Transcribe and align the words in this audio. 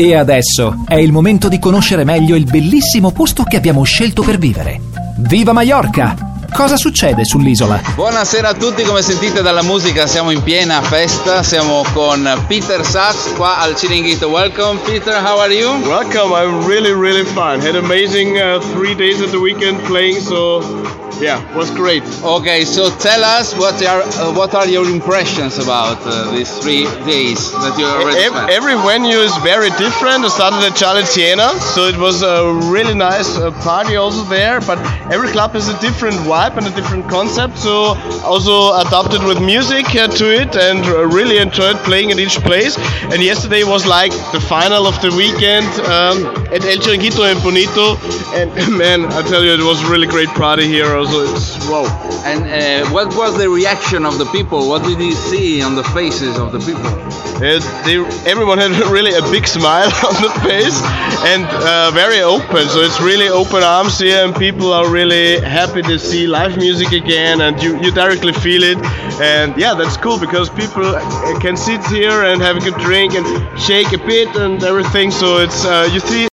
E 0.00 0.16
adesso 0.16 0.82
è 0.88 0.94
il 0.94 1.12
momento 1.12 1.48
di 1.48 1.58
conoscere 1.58 2.04
meglio 2.04 2.34
il 2.34 2.44
bellissimo 2.44 3.10
posto 3.10 3.42
che 3.42 3.58
abbiamo 3.58 3.82
scelto 3.82 4.22
per 4.22 4.38
vivere. 4.38 4.80
Viva 5.18 5.52
Mallorca! 5.52 6.16
Cosa 6.50 6.78
succede 6.78 7.26
sull'isola? 7.26 7.82
Buonasera 7.96 8.48
a 8.48 8.54
tutti, 8.54 8.82
come 8.82 9.02
sentite 9.02 9.42
dalla 9.42 9.62
musica 9.62 10.06
siamo 10.06 10.30
in 10.30 10.42
piena 10.42 10.80
festa, 10.80 11.42
siamo 11.42 11.84
con 11.92 12.26
Peter 12.46 12.82
Sachs 12.82 13.34
qua 13.36 13.58
al 13.58 13.74
Chiringuito. 13.74 14.28
Welcome 14.28 14.80
Peter, 14.86 15.22
how 15.22 15.38
are 15.38 15.52
you? 15.52 15.68
Welcome, 15.86 16.34
I'm 16.34 16.66
really 16.66 16.94
really 16.94 17.26
fine. 17.26 17.60
Had 17.60 17.76
amazing 17.76 18.38
uh, 18.38 18.58
three 18.72 18.94
days 18.94 19.20
at 19.20 19.28
the 19.32 19.38
weekend 19.38 19.82
playing, 19.82 20.18
so 20.18 20.62
yeah, 21.20 21.38
was 21.56 21.70
great. 21.70 22.02
Okay, 22.24 22.64
so 22.64 22.88
tell 22.98 23.22
us 23.24 23.54
what 23.54 23.74
are 23.84 24.02
uh, 24.02 24.32
what 24.34 24.54
are 24.54 24.66
your 24.66 24.88
impressions 24.88 25.58
about 25.58 25.98
uh, 26.06 26.30
these 26.32 26.50
three 26.58 26.84
days 27.04 27.50
that 27.52 27.76
you 27.78 27.84
already 27.86 28.18
Ev- 28.24 28.32
spent? 28.32 28.50
every 28.50 28.74
venue 28.74 29.18
is 29.18 29.34
very 29.44 29.70
different. 29.76 30.24
I 30.24 30.28
started 30.28 30.64
at 30.64 30.74
Charlie 30.76 31.04
Siena, 31.04 31.48
so 31.74 31.86
it 31.88 31.96
was 31.98 32.22
a 32.22 32.52
really 32.72 32.94
nice 32.94 33.36
uh, 33.36 33.50
party 33.62 33.96
also 33.96 34.22
there. 34.24 34.60
But 34.60 34.78
every 35.12 35.28
club 35.28 35.52
has 35.52 35.68
a 35.68 35.78
different 35.80 36.16
vibe 36.28 36.56
and 36.56 36.66
a 36.66 36.74
different 36.78 37.08
concept, 37.08 37.58
so 37.58 37.96
also 38.24 38.72
adapted 38.80 39.22
with 39.24 39.40
music 39.42 39.86
uh, 39.94 40.08
to 40.20 40.26
it 40.32 40.56
and 40.56 40.84
uh, 40.86 41.06
really 41.06 41.38
enjoyed 41.38 41.76
playing 41.88 42.10
at 42.12 42.18
each 42.18 42.38
place. 42.48 42.76
And 43.12 43.22
yesterday 43.22 43.64
was 43.64 43.86
like 43.86 44.12
the 44.32 44.40
final 44.40 44.86
of 44.86 44.96
the 45.02 45.10
weekend 45.16 45.66
um, 45.84 46.16
at 46.54 46.64
El 46.64 46.78
Chiringuito 46.84 47.24
in 47.30 47.38
Bonito, 47.42 47.96
and 48.38 48.48
man, 48.78 49.04
I 49.12 49.20
tell 49.22 49.44
you, 49.44 49.52
it 49.52 49.62
was 49.64 49.82
a 49.82 49.90
really 49.90 50.06
great 50.06 50.28
party 50.30 50.66
here. 50.66 50.86
Also, 50.96 51.09
it's 51.12 51.68
wow. 51.68 51.86
And 52.24 52.44
uh, 52.44 52.90
what 52.90 53.08
was 53.16 53.36
the 53.36 53.48
reaction 53.48 54.06
of 54.06 54.18
the 54.18 54.26
people? 54.26 54.68
What 54.68 54.82
did 54.84 55.00
you 55.00 55.12
see 55.12 55.62
on 55.62 55.74
the 55.74 55.84
faces 55.84 56.38
of 56.38 56.52
the 56.52 56.58
people? 56.58 56.86
Uh, 57.40 57.58
they, 57.84 57.96
everyone 58.30 58.58
had 58.58 58.70
really 58.96 59.14
a 59.14 59.22
big 59.30 59.46
smile 59.46 59.90
on 60.08 60.14
the 60.22 60.32
face 60.44 60.80
and 61.32 61.44
uh, 61.46 61.90
very 61.92 62.20
open. 62.20 62.68
So 62.68 62.80
it's 62.80 63.00
really 63.00 63.28
open 63.28 63.62
arms 63.62 63.98
here, 63.98 64.24
and 64.24 64.34
people 64.34 64.72
are 64.72 64.88
really 64.88 65.40
happy 65.40 65.82
to 65.82 65.98
see 65.98 66.26
live 66.26 66.56
music 66.56 66.92
again, 66.92 67.40
and 67.40 67.60
you, 67.62 67.80
you 67.82 67.90
directly 67.90 68.32
feel 68.32 68.62
it. 68.62 68.78
And 69.20 69.56
yeah, 69.56 69.74
that's 69.74 69.96
cool 69.96 70.18
because 70.18 70.48
people 70.50 70.86
uh, 70.86 71.38
can 71.40 71.56
sit 71.56 71.84
here 71.86 72.24
and 72.24 72.40
have 72.40 72.56
a 72.56 72.60
good 72.60 72.78
drink 72.78 73.14
and 73.14 73.26
shake 73.58 73.92
a 73.92 73.98
bit 73.98 74.34
and 74.36 74.62
everything. 74.62 75.10
So 75.10 75.38
it's 75.38 75.64
uh, 75.64 75.88
you 75.92 76.00
see. 76.00 76.29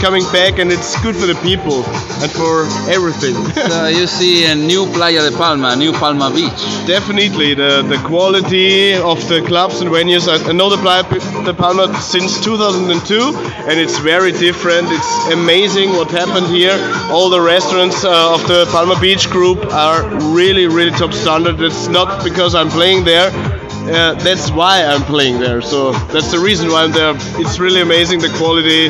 Coming 0.00 0.24
back 0.32 0.58
and 0.58 0.72
it's 0.72 1.00
good 1.02 1.14
for 1.14 1.26
the 1.26 1.38
people 1.42 1.84
and 2.22 2.30
for 2.32 2.64
everything. 2.90 3.34
so 3.70 3.86
you 3.86 4.06
see 4.06 4.46
a 4.46 4.54
new 4.54 4.86
Playa 4.92 5.30
de 5.30 5.36
Palma, 5.36 5.76
new 5.76 5.92
Palma 5.92 6.30
Beach. 6.34 6.62
Definitely, 6.86 7.54
the, 7.54 7.82
the 7.82 7.98
quality 8.06 8.94
of 8.94 9.26
the 9.28 9.42
clubs 9.42 9.80
and 9.80 9.90
venues. 9.90 10.26
I 10.26 10.50
I 10.50 10.52
know 10.52 10.70
the 10.70 10.78
Playa 10.78 11.04
de 11.44 11.54
Palma 11.54 11.94
since 12.00 12.40
2002, 12.42 13.36
and 13.68 13.78
it's 13.78 13.98
very 13.98 14.32
different. 14.32 14.88
It's 14.90 15.32
amazing 15.32 15.90
what 15.90 16.10
happened 16.10 16.46
here. 16.46 16.76
All 17.12 17.28
the 17.30 17.40
restaurants 17.40 18.04
uh, 18.04 18.34
of 18.34 18.48
the 18.48 18.66
Palma 18.72 18.98
Beach 19.00 19.28
group 19.30 19.64
are 19.72 20.02
really, 20.34 20.66
really 20.66 20.90
top 20.92 21.12
standard. 21.12 21.60
It's 21.60 21.88
not 21.88 22.24
because 22.24 22.54
I'm 22.54 22.70
playing 22.70 23.04
there. 23.04 23.59
Uh, 23.70 24.14
that's 24.14 24.50
why 24.50 24.84
I'm 24.84 25.02
playing 25.02 25.40
there. 25.40 25.60
So 25.62 25.92
that's 26.12 26.30
the 26.30 26.38
reason 26.38 26.68
why 26.70 26.84
I'm 26.84 26.92
there. 26.92 27.14
It's 27.40 27.58
really 27.58 27.80
amazing 27.80 28.20
the 28.20 28.28
quality, 28.36 28.86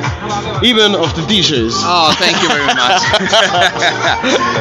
even 0.66 0.94
of 0.94 1.14
the 1.14 1.22
DJs. 1.30 1.72
Oh, 1.74 2.12
thank 2.18 2.36
you 2.42 2.48
very 2.48 2.74
much. 2.74 3.00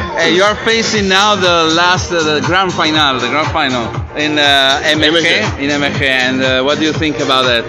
Uh, 0.20 0.24
you 0.24 0.42
are 0.42 0.54
facing 0.66 1.08
now 1.08 1.34
the 1.34 1.72
last, 1.74 2.12
uh, 2.12 2.22
the 2.22 2.40
grand 2.46 2.72
final, 2.72 3.18
the 3.18 3.28
grand 3.28 3.50
final 3.52 3.84
in 4.16 4.38
uh, 4.38 4.82
MFG. 4.84 5.58
in 5.58 5.70
MFG, 5.70 6.02
and 6.02 6.42
uh, 6.42 6.62
what 6.62 6.78
do 6.78 6.84
you 6.84 6.92
think 6.92 7.20
about 7.20 7.44
that? 7.46 7.64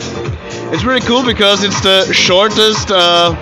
It's 0.73 0.83
really 0.83 1.02
cool 1.02 1.23
because 1.23 1.63
it's 1.63 1.79
the 1.81 2.11
shortest 2.11 2.91
uh, 2.91 3.33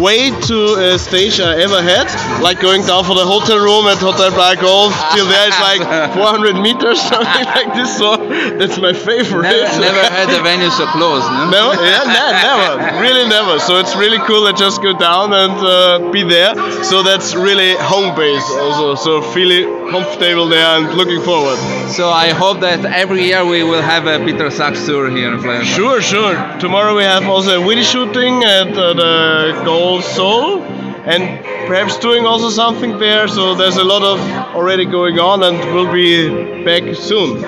way 0.00 0.30
to 0.30 0.58
a 0.94 0.98
stage 0.98 1.40
I 1.40 1.60
ever 1.60 1.82
had. 1.82 2.06
Like 2.42 2.60
going 2.60 2.82
down 2.86 3.04
for 3.04 3.14
the 3.14 3.26
hotel 3.26 3.58
room 3.58 3.86
at 3.86 3.98
Hotel 3.98 4.30
Playa 4.30 4.56
Golf 4.56 4.94
till 5.14 5.26
there 5.26 5.48
it's 5.48 5.60
like 5.60 5.82
400 6.14 6.56
meters, 6.56 7.00
something 7.12 7.44
like 7.44 7.74
this. 7.74 7.96
So 7.98 8.16
that's 8.58 8.78
my 8.78 8.92
favorite. 8.92 9.42
Never, 9.42 9.80
never 9.80 10.04
had 10.08 10.28
a 10.30 10.42
venue 10.42 10.70
so 10.70 10.86
close, 10.86 11.24
no? 11.50 11.50
Never, 11.50 11.82
yeah, 11.84 12.04
ne- 12.06 12.36
never, 12.46 13.02
really 13.02 13.28
never. 13.28 13.58
So 13.58 13.78
it's 13.78 13.94
really 13.96 14.18
cool 14.26 14.46
to 14.46 14.52
just 14.52 14.82
go 14.82 14.96
down 14.96 15.32
and 15.32 15.56
uh, 15.58 16.10
be 16.10 16.22
there. 16.22 16.54
So 16.84 17.02
that's 17.02 17.34
really 17.34 17.74
home 17.76 18.14
base 18.16 18.44
also. 18.50 18.94
So 18.94 19.22
feeling 19.22 19.90
comfortable 19.90 20.48
there 20.48 20.64
and 20.78 20.94
looking 20.96 21.22
forward. 21.22 21.58
So 21.88 22.10
I 22.10 22.30
hope 22.30 22.60
that 22.60 22.84
every 22.84 23.24
year 23.24 23.44
we 23.44 23.62
will 23.62 23.82
have 23.82 24.06
a 24.06 24.24
Peter 24.24 24.50
Sax 24.50 24.84
tour 24.86 25.10
here 25.10 25.32
in 25.32 25.40
Playa. 25.42 25.64
Sure, 25.64 26.00
sure. 26.02 26.34
Tomorrow 26.58 26.96
we 26.96 27.02
have 27.02 27.24
also 27.24 27.60
a 27.60 27.66
video 27.66 27.84
shooting 27.84 28.44
at 28.44 28.68
uh, 28.76 28.92
the 28.92 29.62
Soul 30.00 30.62
and 30.62 31.22
perhaps 31.66 31.96
doing 31.98 32.26
also 32.26 32.50
something 32.50 32.98
there. 32.98 33.26
So 33.28 33.54
there's 33.54 33.76
a 33.76 33.84
lot 33.84 34.02
of 34.02 34.20
already 34.54 34.84
going 34.84 35.18
on 35.18 35.42
and 35.42 35.58
we'll 35.72 35.92
be 35.92 36.64
back 36.64 36.94
soon. 36.94 37.40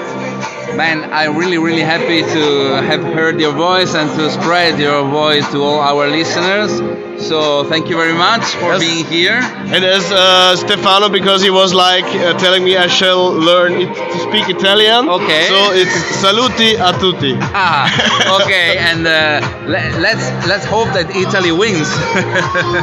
Man, 0.76 1.12
I'm 1.12 1.36
really, 1.36 1.58
really 1.58 1.82
happy 1.82 2.22
to 2.22 2.82
have 2.88 3.02
heard 3.02 3.40
your 3.40 3.52
voice 3.52 3.94
and 3.94 4.08
to 4.18 4.30
spread 4.30 4.78
your 4.78 5.02
voice 5.08 5.46
to 5.52 5.62
all 5.62 5.80
our 5.80 6.08
listeners. 6.08 6.72
So 7.20 7.64
thank 7.64 7.88
you 7.88 7.96
very 7.96 8.14
much 8.14 8.44
for 8.60 8.72
Yes. 8.72 8.80
being 8.80 9.04
here. 9.06 9.40
And 9.74 9.84
as 9.84 10.10
uh, 10.10 10.56
Stefano, 10.56 11.08
because 11.08 11.42
he 11.42 11.50
was 11.50 11.72
like 11.74 12.04
uh, 12.06 12.32
telling 12.38 12.64
me 12.64 12.76
I 12.76 12.86
shall 12.88 13.30
learn 13.32 13.72
it, 13.74 13.92
to 13.94 14.18
speak 14.28 14.48
Italian. 14.48 15.08
Okay. 15.08 15.44
So 15.52 15.58
it's 15.80 15.94
saluti 16.22 16.70
a 16.80 16.90
tutti. 16.98 17.34
Ah, 17.62 18.40
okay, 18.42 18.78
and 18.78 19.06
uh, 19.06 19.40
le- 19.66 19.92
let's 20.00 20.24
let's 20.48 20.64
hope 20.64 20.88
that 20.96 21.06
Italy 21.14 21.52
wins. 21.52 21.88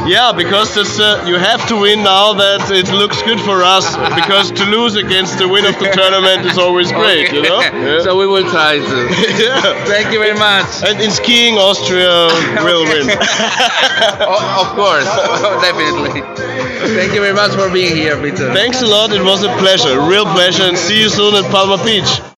Yeah, 0.06 0.32
because 0.32 0.76
it's, 0.76 0.98
uh, 1.00 1.24
you 1.26 1.36
have 1.36 1.66
to 1.68 1.76
win 1.76 2.02
now 2.02 2.32
that 2.34 2.70
it 2.70 2.88
looks 2.92 3.20
good 3.22 3.40
for 3.40 3.62
us. 3.62 3.84
Because 4.20 4.50
to 4.52 4.64
lose 4.64 4.94
against 4.96 5.38
the 5.38 5.48
win 5.48 5.64
of 5.66 5.76
the 5.78 5.88
tournament 5.90 6.46
is 6.46 6.56
always 6.58 6.92
great, 6.92 7.32
you 7.32 7.42
know? 7.42 7.60
Yeah. 7.60 8.00
So 8.06 8.16
we 8.16 8.26
will 8.26 8.48
try 8.48 8.78
to. 8.78 8.96
yeah. 9.44 9.84
Thank 9.84 10.12
you 10.14 10.20
very 10.20 10.38
much. 10.38 10.68
And 10.86 11.00
in 11.00 11.10
skiing, 11.10 11.58
Austria 11.58 12.28
will 12.64 12.84
win. 12.92 13.06
O- 14.30 14.62
of 14.62 14.68
course, 14.76 15.04
definitely. 15.66 16.20
Thank 16.94 17.14
you 17.14 17.20
very 17.20 17.34
much 17.34 17.52
for 17.52 17.70
being 17.72 17.96
here, 17.96 18.16
Peter. 18.20 18.52
Thanks 18.52 18.82
a 18.82 18.86
lot. 18.86 19.12
It 19.12 19.22
was 19.22 19.42
a 19.42 19.48
pleasure, 19.56 20.00
real 20.00 20.24
pleasure, 20.26 20.64
and 20.64 20.76
see 20.76 21.00
you 21.00 21.08
soon 21.08 21.34
at 21.34 21.50
Palma 21.50 21.82
Beach. 21.82 22.28